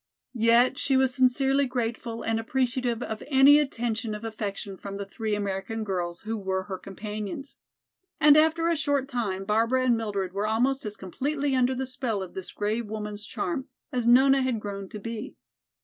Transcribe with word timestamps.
Yet 0.33 0.79
she 0.79 0.97
was 0.97 1.13
sincerely 1.13 1.67
grateful 1.67 2.23
and 2.23 2.39
appreciative 2.39 3.03
of 3.03 3.21
any 3.27 3.59
attention 3.59 4.15
of 4.15 4.23
affection 4.23 4.75
from 4.75 4.97
the 4.97 5.05
three 5.05 5.35
American 5.35 5.83
girls 5.83 6.21
who 6.21 6.35
were 6.39 6.63
her 6.63 6.79
companions. 6.79 7.57
And 8.19 8.35
after 8.35 8.67
a 8.67 8.75
short 8.75 9.07
time 9.07 9.45
Barbara 9.45 9.85
and 9.85 9.95
Mildred 9.95 10.33
were 10.33 10.47
almost 10.47 10.87
as 10.87 10.97
completely 10.97 11.55
under 11.55 11.75
the 11.75 11.85
spell 11.85 12.23
of 12.23 12.33
this 12.33 12.51
grave 12.51 12.87
woman's 12.87 13.27
charm, 13.27 13.67
as 13.91 14.07
Nona 14.07 14.41
had 14.41 14.59
grown 14.59 14.89
to 14.89 14.97
be. 14.97 15.35